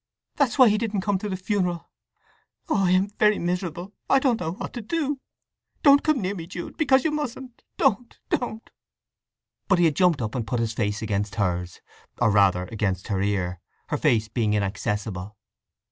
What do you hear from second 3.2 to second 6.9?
miserable—I don't know what to do!… Don't come near me, Jude,